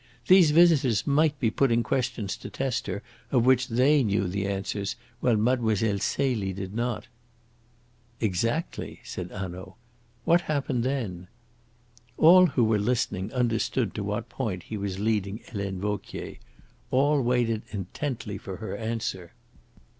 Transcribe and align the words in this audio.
These 0.25 0.49
visitors 0.49 1.05
might 1.05 1.39
be 1.39 1.51
putting 1.51 1.83
questions 1.83 2.35
to 2.37 2.49
test 2.49 2.87
her, 2.87 3.03
of 3.29 3.45
which 3.45 3.67
they 3.67 4.01
knew 4.01 4.27
the 4.27 4.47
answers, 4.47 4.95
while 5.19 5.37
Mlle. 5.37 5.75
Celie 5.75 6.53
did 6.53 6.73
not." 6.73 7.05
"Exactly," 8.19 9.01
said 9.03 9.29
Hanaud. 9.29 9.75
"What 10.25 10.41
happened 10.41 10.83
then?" 10.83 11.27
All 12.17 12.47
who 12.47 12.63
were 12.63 12.79
listening 12.79 13.31
understood 13.31 13.93
to 13.93 14.03
what 14.03 14.27
point 14.27 14.63
he 14.63 14.75
was 14.75 14.97
leading 14.97 15.41
Helene 15.45 15.79
Vauquier. 15.79 16.37
All 16.89 17.21
waited 17.21 17.61
intently 17.71 18.39
for 18.39 18.55
her 18.55 18.75
answer. 18.75 19.33